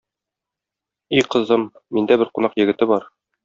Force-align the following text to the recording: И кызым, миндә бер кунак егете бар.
И 1.19 1.25
кызым, 1.35 1.67
миндә 1.99 2.21
бер 2.23 2.35
кунак 2.39 2.61
егете 2.65 2.93
бар. 2.95 3.11